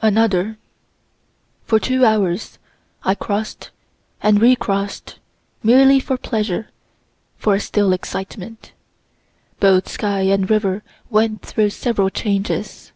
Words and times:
Another. 0.00 0.56
For 1.66 1.78
two 1.78 2.02
hours 2.02 2.58
I 3.04 3.14
cross'd 3.14 3.68
and 4.22 4.40
recross'd, 4.40 5.18
merely 5.62 6.00
for 6.00 6.16
pleasure 6.16 6.70
for 7.36 7.56
a 7.56 7.60
still 7.60 7.92
excitement. 7.92 8.72
Both 9.60 9.90
sky 9.90 10.20
and 10.22 10.48
river 10.48 10.82
went 11.10 11.42
through 11.42 11.68
several 11.68 12.08
changes. 12.08 12.92